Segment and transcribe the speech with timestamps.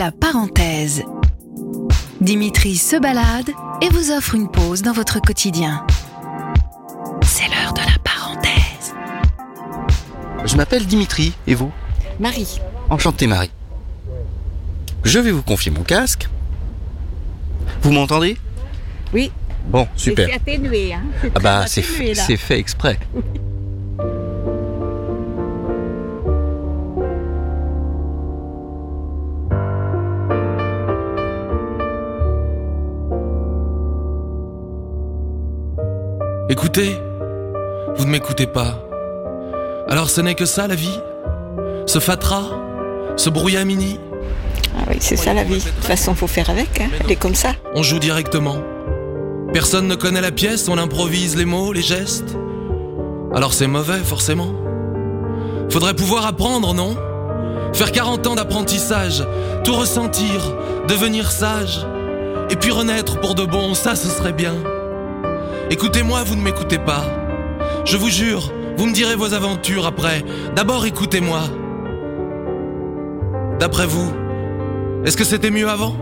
[0.00, 1.02] La parenthèse.
[2.22, 3.50] Dimitri se balade
[3.82, 5.86] et vous offre une pause dans votre quotidien.
[7.20, 8.94] C'est l'heure de la parenthèse.
[10.46, 11.70] Je m'appelle Dimitri, et vous?
[12.18, 12.62] Marie.
[12.88, 13.50] Enchanté Marie.
[15.04, 16.30] Je vais vous confier mon casque.
[17.82, 18.38] Vous m'entendez?
[19.12, 19.30] Oui.
[19.66, 20.28] Bon, super.
[20.28, 21.02] C'est atténué, hein.
[21.34, 22.98] Ah bah c'est fait exprès.
[36.50, 36.98] Écoutez,
[37.94, 38.84] vous ne m'écoutez pas.
[39.88, 40.98] Alors ce n'est que ça la vie?
[41.86, 42.50] Ce fatras
[43.14, 44.00] Ce brouillamini
[44.76, 45.58] Ah oui, c'est ça la vie.
[45.58, 46.88] De toute façon, faut faire avec, hein.
[47.04, 47.50] Elle est comme ça.
[47.76, 48.56] On joue directement.
[49.52, 52.36] Personne ne connaît la pièce, on improvise les mots, les gestes.
[53.32, 54.52] Alors c'est mauvais, forcément.
[55.70, 56.96] Faudrait pouvoir apprendre, non?
[57.74, 59.24] Faire 40 ans d'apprentissage,
[59.62, 60.56] tout ressentir,
[60.88, 61.86] devenir sage,
[62.50, 64.56] et puis renaître pour de bon, ça ce serait bien.
[65.70, 67.04] Écoutez-moi, vous ne m'écoutez pas.
[67.84, 70.24] Je vous jure, vous me direz vos aventures après.
[70.56, 71.42] D'abord écoutez-moi.
[73.60, 74.12] D'après vous,
[75.04, 75.94] est-ce que c'était mieux avant?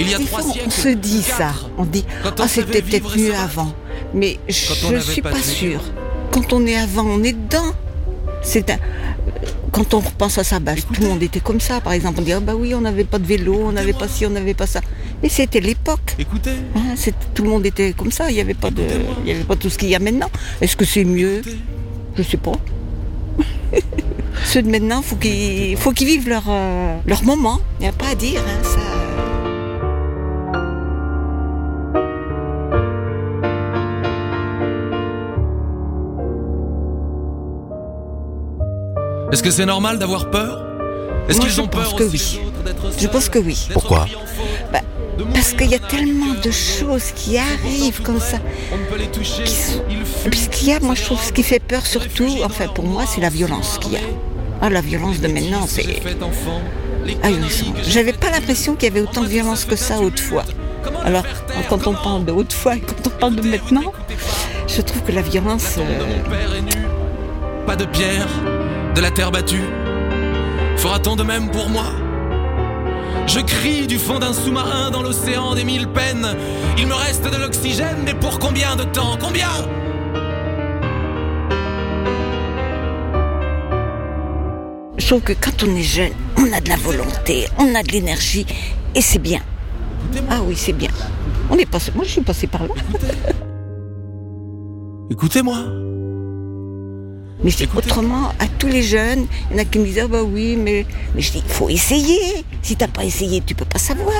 [0.00, 1.52] Il y a Des trois fois, siècles on se dit ça.
[1.78, 3.72] On dit, ah, savait c'était peut-être mieux avant.
[4.12, 5.82] Mais je ne suis pas pas sûre.
[6.32, 7.72] Quand on est avant, on est dedans.
[8.42, 8.78] C'est un...
[9.72, 11.80] Quand on repense à ça, bah, tout le monde était comme ça.
[11.80, 14.06] Par exemple, on dit, ah bah oui, on n'avait pas de vélo, on n'avait pas
[14.08, 14.80] ci, on n'avait pas ça.
[15.22, 16.14] Mais c'était l'époque.
[16.18, 16.94] Écoutez, Hein,
[17.34, 18.30] tout le monde était comme ça.
[18.30, 18.82] Il n'y avait pas de,
[19.24, 20.30] il y avait pas tout ce qu'il y a maintenant.
[20.60, 21.42] Est-ce que c'est mieux?
[22.16, 22.52] Je sais pas.
[24.44, 27.60] Ceux de maintenant, faut qu'ils, faut qu'ils vivent leur, euh, leur moment.
[27.80, 28.40] Il n'y a pas à dire.
[28.40, 28.78] hein, ça.
[39.34, 40.64] Est-ce que c'est normal d'avoir peur?
[41.28, 42.92] Est-ce qu'ils ont peur pense que aussi, oui.
[43.00, 43.66] Je pense que oui.
[43.72, 44.06] Pourquoi?
[44.72, 44.78] Bah,
[45.34, 48.36] Parce qu'il y a tellement le de choses qui arrivent comme ça.
[48.72, 49.42] On ne peut les toucher.
[49.42, 50.30] Qui sont- Ils fuient.
[50.30, 52.84] Puis ce qu'il y a, moi je trouve ce qui fait peur surtout, enfin pour
[52.84, 54.00] moi, c'est la violence qu'il y a.
[54.62, 56.00] Ah, la violence de maintenant, c'est
[57.24, 57.74] ahurissant.
[57.88, 60.44] J'avais pas l'impression qu'il y avait autant de violence que ça autrefois.
[61.04, 61.24] Alors,
[61.68, 63.92] quand on parle de autrefois et quand on parle de maintenant,
[64.68, 65.74] je trouve que la violence.
[65.78, 66.04] Euh.
[67.66, 68.28] Pas de pierre,
[68.94, 69.64] de la terre battue.
[70.76, 71.86] Fera-t-on de même pour moi?
[73.26, 76.36] Je crie du fond d'un sous-marin dans l'océan des mille peines.
[76.78, 79.16] Il me reste de l'oxygène, mais pour combien de temps?
[79.20, 79.48] Combien?
[84.96, 87.92] Je trouve que quand on est jeune, on a de la volonté, on a de
[87.92, 88.46] l'énergie,
[88.94, 89.40] et c'est bien.
[90.30, 90.90] Ah oui, c'est bien.
[91.50, 92.74] On est passé, moi je suis passée par là.
[95.10, 95.58] Écoutez-moi.
[97.44, 100.00] Mais je dis autrement, à tous les jeunes, il y en a qui me disent
[100.02, 102.18] Ah bah oui, mais, mais je dis il faut essayer.
[102.62, 104.14] Si t'as pas essayé, tu peux pas savoir.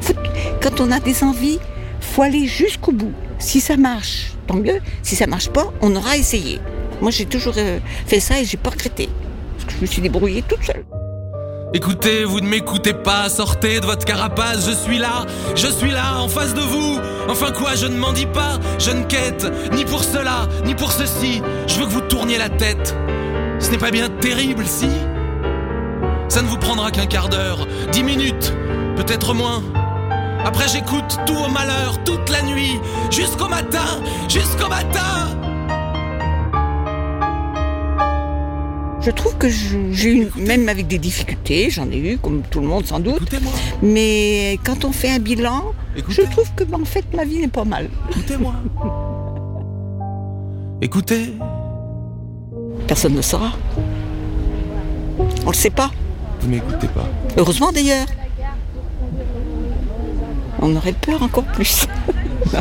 [0.00, 0.14] Faut-
[0.62, 1.58] quand on a des envies,
[2.00, 3.12] faut aller jusqu'au bout.
[3.38, 4.80] Si ça marche, tant mieux.
[5.02, 6.58] Si ça marche pas, on aura essayé.
[7.02, 9.08] Moi j'ai toujours euh, fait ça et j'ai pas regretté.
[9.54, 10.84] Parce que je me suis débrouillée toute seule.
[11.74, 16.18] Écoutez, vous ne m'écoutez pas, sortez de votre carapace, je suis là, je suis là,
[16.18, 16.98] en face de vous.
[17.28, 20.92] Enfin quoi, je ne m'en dis pas, je ne quête, ni pour cela, ni pour
[20.92, 21.42] ceci.
[21.66, 22.96] Je veux que vous tourniez la tête.
[23.58, 24.88] Ce n'est pas bien terrible, si
[26.28, 28.54] Ça ne vous prendra qu'un quart d'heure, dix minutes,
[28.96, 29.62] peut-être moins.
[30.46, 32.80] Après j'écoute tout au malheur, toute la nuit,
[33.10, 35.47] jusqu'au matin, jusqu'au matin.
[39.08, 42.66] Je trouve que j'ai eu, même avec des difficultés, j'en ai eu, comme tout le
[42.66, 43.22] monde sans doute,
[43.80, 45.72] mais quand on fait un bilan,
[46.10, 47.88] je trouve que ben, en fait ma vie n'est pas mal.
[48.10, 48.52] écoutez-moi.
[50.82, 51.32] Écoutez.
[52.86, 53.52] Personne ne saura.
[55.46, 55.90] On le sait pas.
[56.42, 57.08] Vous m'écoutez pas.
[57.38, 58.08] Heureusement d'ailleurs.
[60.60, 61.86] On aurait peur encore plus.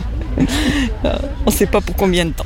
[1.45, 2.45] On ne sait pas pour combien de temps.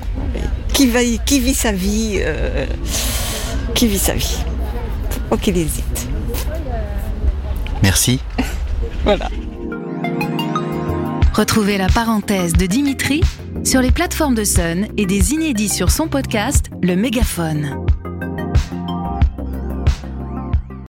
[0.73, 2.65] Qui, va, y- qui vit sa vie euh,
[3.81, 4.37] Qui vit sa vie
[5.09, 6.07] Faut pas qu'il hésite.
[7.81, 8.19] Merci.
[9.03, 9.27] Voilà.
[11.33, 13.21] Retrouvez la parenthèse de Dimitri
[13.63, 17.83] sur les plateformes de Sun et des inédits sur son podcast Le Mégaphone.